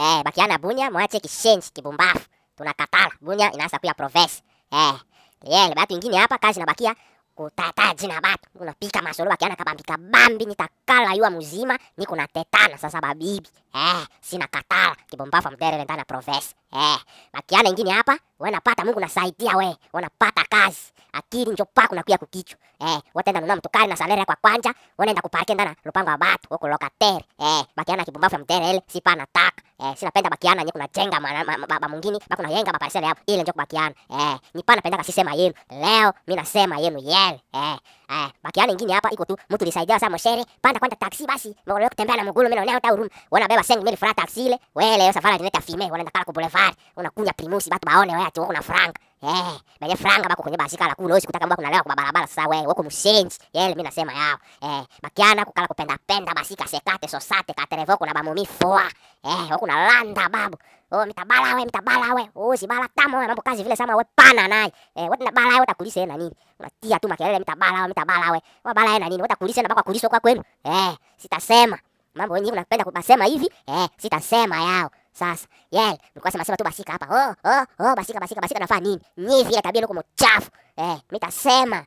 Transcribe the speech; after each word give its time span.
Eh, 0.00 0.22
bakiana 0.24 0.58
bunya 0.58 0.90
mwache 0.90 1.20
kishenzi 1.20 1.70
kibumbafu. 1.72 2.24
Tunakatala. 2.56 3.12
Bunya 3.20 3.52
inaanza 3.52 3.78
kuya 3.78 3.94
profesa. 3.94 4.42
Eh, 4.72 4.94
yele 5.44 5.74
batu 5.74 5.94
ingine 5.94 6.16
hapa 6.18 6.38
kazi 6.38 6.60
nabakia 6.60 6.94
kutata 7.34 7.94
jina 7.94 8.20
batu. 8.20 8.48
Unapika 8.54 9.02
masoro 9.02 9.30
bakiana 9.30 9.56
kabambika 9.56 9.96
bambi 9.96 10.44
nitakala 10.46 11.12
yua 11.14 11.30
mzima 11.30 11.78
niko 11.96 12.16
na 12.16 12.26
tetana 12.26 12.78
sasa 12.78 13.00
babibi. 13.00 13.48
Eh, 13.74 14.06
sina 14.20 14.46
katala 14.46 14.96
kibumbafu 15.10 15.50
mterere 15.50 15.84
ndana 15.84 16.04
profesa. 16.04 16.54
Eh, 16.72 16.98
bakiana 17.32 17.68
ingine 17.68 17.90
hapa 17.90 18.18
wewe 18.38 18.50
napata 18.50 18.84
Mungu 18.84 19.00
nasaidia 19.00 19.56
we. 19.56 19.76
Unapata 19.92 20.44
kazi. 20.48 20.92
Akili 21.12 21.50
njo 21.50 21.64
pako 21.64 21.94
nakuya 21.94 22.18
kukichwa. 22.18 22.58
Eh, 22.80 23.00
wataenda 23.14 23.40
nunua 23.40 23.56
mtukari 23.56 23.86
na 23.86 23.96
salary 23.96 24.24
kwa 24.24 24.36
kwanja, 24.36 24.74
wanaenda 24.98 25.22
kuparke 25.22 25.54
ndana 25.54 25.74
lupango 25.84 26.10
wa 26.10 26.18
batu 26.18 26.48
huko 26.48 26.68
lokatere. 26.68 27.24
Eh, 27.38 27.64
bakiana 27.76 28.04
kibumbafu 28.04 28.38
mderele 28.38 28.82
sipa 28.86 29.14
nataka. 29.16 29.62
Eh, 29.82 29.96
sinapenda 29.96 30.30
bakiana 30.30 30.64
nye 30.64 30.72
kunajenga 30.72 31.20
ma- 31.20 31.44
ma- 31.44 31.56
ma- 31.58 31.66
baba 31.66 31.88
mwingine, 31.88 32.18
bako 32.28 32.42
nayenga 32.42 32.72
maparsele 32.72 33.06
hapo. 33.06 33.20
Ile 33.26 33.42
njo 33.42 33.52
kubakiana. 33.52 33.94
Eh, 34.10 34.36
nipana 34.54 34.82
pendaka 34.82 35.04
sisema 35.04 35.34
yenu. 35.34 35.54
Leo 35.70 36.12
mimi 36.26 36.36
nasema 36.40 36.78
yenu 36.78 36.98
yele. 36.98 37.40
Eh, 37.52 37.76
eh, 38.10 38.28
bakiana 38.42 38.72
ingine 38.72 38.92
hapa 38.92 39.10
iko 39.10 39.24
tu 39.24 39.36
mtu 39.50 39.64
lisaidia 39.64 39.98
sana 39.98 40.16
mshere, 40.16 40.44
panda 40.62 40.78
kwenda 40.78 40.96
taksi 40.96 41.26
basi. 41.26 41.56
Mbona 41.66 41.88
kutembea 41.88 42.16
na 42.16 42.24
mgulu 42.24 42.48
mimi 42.48 42.56
naona 42.56 42.72
hata 42.72 42.88
huruma. 42.90 43.10
Wana 43.30 43.48
beba 43.48 43.62
sengi 43.62 43.84
mimi 43.84 43.96
fura 43.96 44.14
taksi 44.14 44.46
ile. 44.46 44.58
Wewe 44.74 44.96
leo 44.96 45.12
safari 45.12 45.34
inaleta 45.34 45.60
fime, 45.60 45.84
wanaenda 45.90 46.10
kala 46.10 46.24
ku 46.24 46.32
boulevard. 46.32 46.74
Unakunya 46.96 47.32
primusi 47.32 47.70
batu 47.70 47.86
baone 47.86 48.12
wewe 48.12 48.26
ati 48.26 48.40
uko 48.40 48.52
na 48.52 48.62
franga. 48.62 48.94
Eh, 49.22 49.60
benye 49.80 49.96
franga 49.96 50.28
bako 50.28 50.42
kwenye 50.42 50.56
basi 50.56 50.76
kala 50.76 50.94
kuno 50.94 51.16
usikutaka 51.16 51.46
mbako 51.46 51.62
kunalewa 51.62 51.82
kwa 51.82 51.96
barabara 51.96 52.26
sasa 52.26 52.48
wewe 52.48 52.66
wako 52.66 52.82
mshenzi. 52.82 53.38
Yele 53.52 53.68
mimi 53.68 53.82
nasema 53.82 54.12
yao. 54.12 54.38
Eh, 54.62 54.82
bakiana 55.02 55.44
kukala 55.44 55.66
kupenda 55.68 55.98
penda 56.06 56.34
basika 56.34 56.66
sekate 56.66 57.08
sosate 57.08 57.52
katerevo 57.54 57.96
kuna 57.96 58.14
bamumi 58.14 58.46
foa. 58.46 58.84
Eh, 59.24 59.48
huko 59.52 59.66
na 59.66 59.76
landa 59.86 60.28
babu. 60.28 60.56
Oh, 60.92 61.06
mitabala 61.06 61.54
we, 61.54 61.64
mitabala 61.64 62.14
we. 62.14 62.24
Oh, 62.34 62.56
si 62.56 62.66
bala 62.66 62.88
tamo 62.96 63.18
we, 63.18 63.26
mambo 63.26 63.42
kazi 63.42 63.62
vile 63.62 63.76
sama 63.76 63.96
we 63.96 64.04
pana 64.16 64.48
naye. 64.48 64.72
Eh, 64.96 65.06
wewe 65.10 65.24
na 65.24 65.30
bala 65.30 65.54
we 65.56 65.62
utakulise 65.62 66.06
na 66.06 66.16
nini? 66.16 66.34
Unatia 66.58 66.98
tu 66.98 67.08
makelele 67.08 67.38
mitabala 67.38 67.82
we, 67.82 67.88
mitabala 67.88 68.32
we. 68.32 68.40
Wewe 68.64 68.74
bala 68.74 68.98
na 68.98 69.08
nini? 69.08 69.22
Utakulise 69.22 69.62
na 69.62 69.68
baka 69.68 69.82
kuliswa 69.82 70.08
kwa 70.10 70.20
kwenu. 70.20 70.42
Eh, 70.64 70.96
sitasema. 71.16 71.78
Mambo 72.14 72.34
wenyewe 72.34 72.52
unapenda 72.52 72.84
kubasema 72.84 73.24
hivi? 73.24 73.50
Eh, 73.66 73.88
sitasema 73.96 74.56
yao. 74.62 74.90
Sasa, 75.12 75.46
yel, 75.70 75.98
nilikuwa 76.14 76.30
sema 76.32 76.44
sema 76.44 76.56
tu 76.56 76.64
basika 76.64 76.92
hapa. 76.92 77.06
Oh, 77.10 77.34
oh, 77.50 77.64
oh, 77.86 77.94
basika 77.94 78.20
basika 78.20 78.40
basika 78.40 78.60
nafanya 78.60 78.80
nini? 78.80 79.00
Nyi 79.16 79.44
vile 79.44 79.60
tabia 79.62 79.80
niko 79.80 79.94
mchafu. 79.94 80.50
Eh, 80.76 80.96
mitasema. 81.10 81.84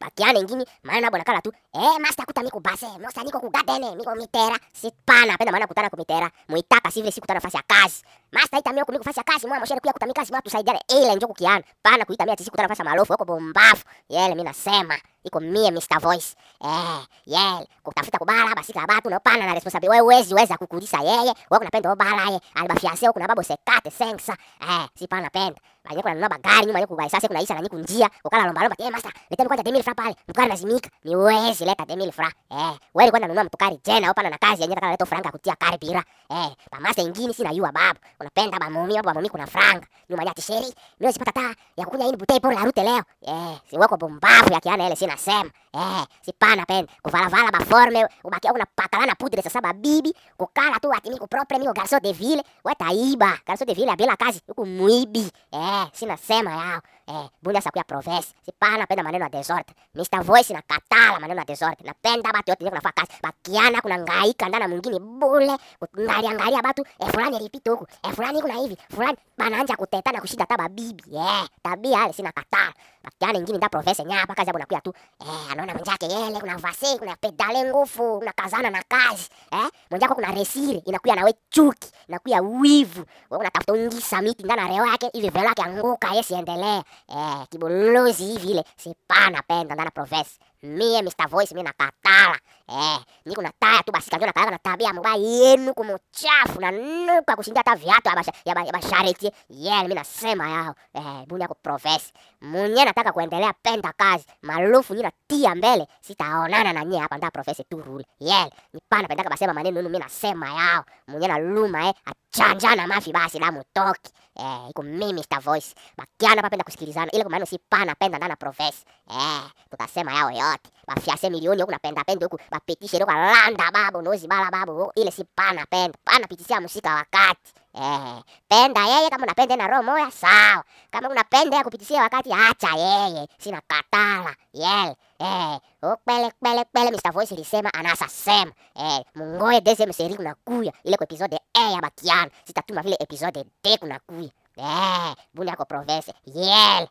Bakiana 0.00 0.42
ngini 0.42 0.64
maana 0.82 1.10
bona 1.10 1.24
kala 1.24 1.40
tu. 1.42 1.52
Eh 1.74 1.98
master 2.00 2.26
kuta 2.26 2.42
miko 2.42 2.60
base 2.60 2.86
mosa 3.02 3.22
niko 3.24 3.40
kugadene 3.40 3.96
miko 3.96 4.14
mitera. 4.14 4.56
Sipana 4.72 5.36
penda 5.38 5.52
maana 5.52 5.66
kutana 5.66 5.90
kumitera 5.90 6.30
muitaka 6.48 6.90
sivile 6.90 7.12
siku 7.12 7.26
tana 7.26 7.38
nafasi 7.40 7.56
ya 7.56 7.62
kazi. 7.66 8.02
Master 8.32 8.58
ita 8.60 8.70
mimi 8.72 8.84
kumiko 8.84 9.04
nafasi 9.04 9.20
ya 9.20 9.24
kazi 9.24 9.46
mwa 9.46 9.60
mshere 9.60 9.80
kuya 9.80 9.92
kutamika 9.92 10.20
kazi 10.20 10.32
mwa 10.32 10.42
tusaidiane. 10.42 10.80
Ile 10.88 11.14
njoo 11.14 11.26
kukiana 11.26 11.64
pana 11.82 12.04
kuita 12.04 12.24
mimi 12.24 12.36
siku 12.38 12.56
tana 12.56 12.68
nafasi 12.68 12.82
malofu 12.82 13.12
huko 13.12 13.24
bombafu. 13.24 13.84
Yele 14.08 14.28
mimi 14.28 14.42
nasema 14.44 14.98
iko 15.28 15.40
mie 15.40 15.70
Mr 15.70 16.00
Voice. 16.00 16.34
Eh 16.64 17.00
yeah, 17.26 17.60
kutafuta 17.82 18.18
kubala 18.18 18.54
basi 18.56 18.72
kaba 18.72 19.00
tu 19.00 19.10
na 19.10 19.20
pana 19.20 19.46
na 19.46 19.54
responsibility 19.54 19.88
wewe 19.88 20.16
wezi 20.16 20.34
weza 20.34 20.56
kukulisa 20.56 20.98
yeye 21.04 21.32
wewe 21.50 21.58
kunapenda 21.58 21.92
obala 21.92 22.24
yeye 22.26 22.40
alibafiase 22.54 23.06
huko 23.06 23.20
na 23.20 23.28
babo 23.28 23.42
sekate 23.42 23.90
sensa. 23.90 24.36
Eh 24.60 24.88
sipana 24.98 25.30
penda 25.30 25.60
Banye 25.84 26.02
kuna 26.02 26.14
nunua 26.14 26.28
bagari 26.28 26.66
nyuma 26.66 26.80
yuko 26.80 26.96
bai 26.96 27.08
sasa 27.10 27.28
kuna 27.28 27.40
isa 27.40 27.54
na 27.54 27.60
nyiku 27.62 27.76
njia 27.78 28.10
ukala 28.24 28.44
lomba 28.46 28.60
lomba 28.62 28.76
eh 28.78 28.90
master 28.92 29.12
leteni 29.30 29.48
kwanza 29.48 29.62
2000 29.62 29.82
fra 29.82 29.94
pale 29.94 30.14
mtukari 30.28 30.48
lazimika 30.48 30.90
ni 31.04 31.16
wezi 31.16 31.64
leta 31.64 31.84
2000 31.84 32.12
fra 32.12 32.32
eh 32.50 32.72
wewe 32.94 33.10
kwanza 33.10 33.28
nunua 33.28 33.44
mtukari 33.44 33.80
jena 33.84 34.10
upana 34.10 34.30
na 34.30 34.38
kazi 34.38 34.62
yenyewe 34.62 34.80
kala 34.80 34.92
leta 34.92 35.06
franga 35.06 35.30
kutia 35.30 35.56
kari 35.56 35.78
pira. 35.78 36.04
Eh 36.30 36.50
pa 36.70 36.80
master 36.80 37.04
ingine 37.04 37.32
sina 37.32 37.50
yua 37.52 37.72
babu 37.72 37.98
unapenda 38.20 38.58
ba 38.58 38.70
mumi 38.70 38.96
hapo 38.96 39.06
ba 39.08 39.14
mumi 39.14 39.28
kuna 39.28 39.46
franga 39.46 39.86
nyuma 40.10 40.24
ya 40.24 40.34
tisheri 40.34 40.74
mimi 41.00 41.12
sipata 41.12 41.32
taa 41.32 41.54
ya 41.76 41.84
kukunya 41.84 42.04
hii 42.04 42.16
butei 42.16 42.40
pole 42.40 42.56
rute 42.64 42.82
leo 42.82 43.02
eh 43.22 43.58
si 43.70 43.78
wako 43.78 43.96
bombafu 43.96 44.52
ya 44.52 44.60
kiana 44.60 44.86
ile 44.86 44.96
sina 44.96 45.16
sema 45.18 45.50
eh 45.74 46.04
sipana 46.22 46.64
penda 46.66 46.92
kuvala 47.02 47.28
vala 47.28 47.50
ba 47.50 47.60
forme 47.64 48.06
ubakia 48.24 48.52
una 48.52 48.66
patalana 48.66 49.14
pudre 49.14 49.42
sasa 49.42 49.60
babibi 49.60 50.12
kukala 50.36 50.78
tu 50.80 50.92
ati 50.92 51.10
niko 51.10 51.26
propre 51.26 51.58
miko 51.58 51.72
garçon 51.72 52.00
de 52.00 52.12
ville 52.12 52.42
wataiba 52.64 53.38
garçon 53.46 53.66
de 53.66 53.74
ville 53.74 53.96
bila 53.96 54.16
kazi 54.16 54.40
huku 54.48 54.66
muibi 54.66 55.26
eh 55.52 55.86
sina 55.92 56.16
sema 56.16 56.50
yao. 56.50 56.80
Eh 57.08 57.24
bunda 57.42 57.60
sakuya 57.60 57.84
profesa 57.88 58.32
sipana 58.44 58.84
penda 58.86 59.02
maneno 59.02 59.24
ya 59.24 59.30
desordre. 59.30 59.72
Mr 59.96 60.20
Voice 60.28 60.52
na 60.52 60.60
katala 60.62 61.16
maneno 61.20 61.40
ya 61.40 61.44
desordre. 61.48 61.80
Napenda 61.84 62.32
batu 62.32 62.50
yote 62.52 62.64
niko 62.64 62.80
kazi. 62.94 63.12
Bakiana 63.22 63.80
kuna 63.80 63.98
ngaika 63.98 64.48
ndana 64.48 64.68
mwingine 64.68 64.98
bule 65.00 65.56
ngalia 66.00 66.32
ngalia 66.34 66.62
batu 66.62 66.84
eh 67.00 67.08
fulani 67.08 67.36
alipita 67.36 67.70
huku. 67.70 67.86
Eh 68.04 68.12
fulani 68.12 68.40
kuna 68.42 68.54
hivi. 68.54 68.76
Fulani 68.94 69.16
bananja 69.38 69.76
kutetana 69.76 70.20
kushinda 70.20 70.46
taba 70.46 70.68
bibi 70.68 71.04
eh 71.16 71.48
tabia 71.62 72.02
ale 72.02 72.12
sina 72.12 72.32
katala 72.32 72.72
bakiana 73.04 73.38
ingine 73.38 73.58
nda 73.58 73.68
profesa 73.68 74.04
nyapa 74.04 74.34
kazi 74.34 74.46
hapo 74.46 74.58
nakuya 74.58 74.80
tu 74.80 74.92
eh 75.20 75.50
anaona 75.52 75.72
mwenzake 75.74 76.06
yele 76.06 76.40
kuna 76.40 76.56
vase 76.56 76.98
kuna 76.98 77.16
pedale 77.16 77.64
ngufu 77.70 78.18
unakazana 78.18 78.70
na 78.70 78.82
kazi. 78.88 79.28
Eh 79.52 79.68
mwenzako 79.90 80.14
kuna 80.14 80.30
resire 80.32 80.82
inakuya 80.86 81.14
nawe 81.16 81.34
chuki 81.50 81.88
inakuya 82.08 82.40
wivu. 82.42 83.04
Wewe 83.30 83.40
unatafuta 83.40 83.72
ungisa 83.72 84.22
miti 84.22 84.42
ndana 84.42 84.68
reo 84.68 84.86
yake 84.86 85.10
hivi 85.12 85.28
velo 85.30 85.46
yake 85.46 85.62
anguka 85.62 86.14
yesi 86.14 86.34
endelee 86.34 86.82
eh 87.08 87.46
kibuluzi 87.50 88.24
hivi 88.24 88.50
ile 88.50 88.64
sipana 88.76 89.42
penda 89.42 89.74
ndana 89.74 89.90
profesa 89.90 90.30
mie 90.62 91.02
Mr 91.02 91.28
Voice 91.28 91.54
mimi 91.54 91.62
nakatala 91.68 92.38
eh 92.68 93.00
niko 93.26 93.42
na 93.42 93.52
taya 93.60 93.82
tu 93.82 93.92
basi 93.92 94.10
kanjona 94.10 94.26
nakalaga 94.32 94.50
na 94.50 94.58
tabia 94.58 94.92
mbaya 94.92 95.16
yenu 95.16 95.74
kumuchafu 95.74 96.60
na 96.60 96.70
nuka 96.70 97.36
kushindia 97.36 97.62
hata 97.66 97.76
viatu 97.76 98.08
ya 98.08 98.14
basha 98.16 98.32
ya 98.44 98.54
ba- 98.54 98.64
ya 98.64 98.72
bashareti. 98.72 99.30
Yeah 99.48 99.82
mimi 99.82 99.94
nasema 99.94 100.48
yao. 100.50 100.74
Eh 100.94 101.26
buni 101.26 101.42
yako 101.42 101.54
profesa 101.62 102.12
mwenye 102.40 102.84
nataka 102.84 103.12
kuendelea 103.12 103.52
penda 103.62 103.92
kazi. 103.96 104.24
Maarufu 104.42 104.94
nyina 104.94 105.12
tia 105.26 105.54
mbele 105.54 105.86
sitaonana 106.00 106.72
na 106.72 106.84
nyie 106.84 106.98
hapa 107.00 107.16
nda 107.16 107.30
profesa 107.30 107.64
tu 107.64 107.80
rule. 107.82 108.04
Yeah 108.20 108.50
nipana 108.72 109.08
pendaka 109.08 109.30
basema 109.30 109.52
maneno 109.54 109.76
yenu, 109.76 109.88
mimi 109.88 109.98
nasema 110.04 110.52
yao. 110.54 110.84
Mwenye 111.08 111.28
na 111.28 111.38
luma 111.38 111.88
eh 111.88 111.94
achanjana 112.38 112.86
mafi 112.86 113.12
basi 113.12 113.38
la 113.38 113.52
mutoki. 113.52 114.12
Eh 114.38 114.70
iko 114.70 114.82
mimi 114.82 115.12
Mr 115.12 115.40
Voice. 115.40 115.74
Bakiana 115.96 116.42
papenda 116.42 116.64
kusikilizana 116.64 117.10
ile 117.12 117.22
kwa 117.22 117.30
maana 117.30 117.46
si 117.46 117.58
pana 117.68 117.94
penda 117.94 118.18
ndana 118.18 118.36
profesa 118.36 118.84
eh 119.10 119.42
tutasema 119.70 120.12
yao 120.14 120.30
yote. 120.30 120.70
Bafiase 120.86 121.30
milioni 121.30 121.60
huku 121.60 121.72
napenda 121.72 122.04
penda 122.04 122.26
huku 122.26 122.38
bapitishe 122.50 123.04
kwa 123.04 123.14
landa 123.14 123.70
babu 123.70 124.02
nozi 124.02 124.26
bala 124.28 124.50
babu 124.50 124.92
ile 124.96 125.10
si 125.10 125.24
pana 125.34 125.66
penda 125.66 125.98
pana 126.04 126.26
pitisia 126.26 126.60
musika 126.60 126.94
wakati 126.94 127.52
eh 127.74 128.22
penda 128.48 128.86
yeye 128.86 129.10
kama 129.10 129.24
unapenda 129.24 129.56
na 129.56 129.66
roho 129.66 129.82
moya 129.82 130.10
sawa. 130.10 130.64
Kama 130.90 131.08
unapenda 131.08 131.56
ya 131.56 131.64
kupitishia 131.64 132.02
wakati 132.02 132.32
acha 132.32 132.76
yeye. 132.76 133.28
Sina 133.38 133.60
katala 133.66 134.34
yel 134.52 134.94
eh 135.18 135.60
ukpele 135.82 136.30
kpele 136.30 136.64
kpele 136.64 136.90
Mr 136.90 137.12
Voice 137.12 137.34
ilisema 137.34 137.74
anasa 137.74 138.08
sema 138.08 138.52
eh 138.74 139.04
mungoe 139.14 139.60
deuxième 139.60 139.92
série 139.92 140.16
kunakuya 140.16 140.72
ile 140.84 140.96
kwa 140.96 141.04
episode 141.04 141.40
A 141.54 141.70
ya 141.70 141.80
bakiana 141.80 142.30
sitatuma 142.46 142.82
vile 142.82 142.96
episode 143.00 143.44
D 143.64 143.78
kunakuya 143.78 144.30
eh 144.56 145.14
buni 145.34 145.50
yako 145.50 145.64
profesa 145.64 146.12
yel 146.26 146.88